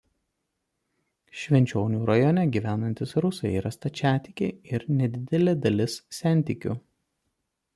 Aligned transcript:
Švenčionių 1.41 1.99
rajone 2.09 2.45
gyvenantys 2.55 3.13
rusai 3.25 3.51
yra 3.59 3.73
stačiatikiai 3.75 4.51
ir 4.79 4.87
nedidelė 5.03 5.55
dalis 5.67 5.99
sentikių. 6.23 6.75